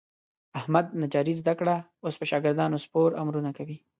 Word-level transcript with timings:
احمد 0.59 0.85
نجاري 1.01 1.33
زده 1.41 1.53
کړه. 1.59 1.75
اوس 2.03 2.15
په 2.19 2.25
شاګردانو 2.31 2.77
سپور 2.85 3.09
امرونه 3.21 3.51
کوي. 3.57 3.77